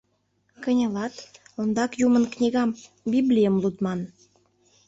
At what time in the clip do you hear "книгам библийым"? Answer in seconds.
2.33-3.55